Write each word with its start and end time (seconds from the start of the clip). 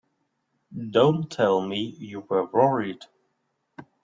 Don't 0.89 1.31
tell 1.31 1.61
me 1.61 1.77
you 1.99 2.21
were 2.21 2.47
worried! 2.47 3.05